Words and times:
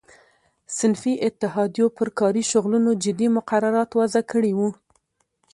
صنفي 0.77 1.13
اتحادیو 1.27 1.85
پر 1.97 2.07
کاري 2.19 2.43
شغلونو 2.53 2.91
جدي 3.03 3.27
مقررات 3.37 3.89
وضع 3.99 4.21
کړي 4.31 4.51
وو. 4.57 4.69